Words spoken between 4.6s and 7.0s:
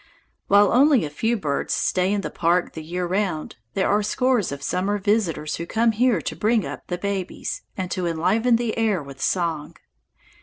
summer visitors who come here to bring up the